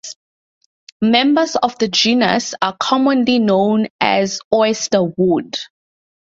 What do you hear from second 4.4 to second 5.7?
oysterwood.